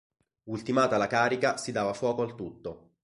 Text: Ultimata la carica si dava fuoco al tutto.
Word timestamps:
Ultimata 0.45 0.97
la 0.97 1.05
carica 1.05 1.57
si 1.57 1.71
dava 1.71 1.93
fuoco 1.93 2.23
al 2.23 2.33
tutto. 2.33 2.93